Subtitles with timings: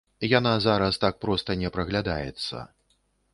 [0.29, 2.65] Яна зараз так проста не праглядаецца.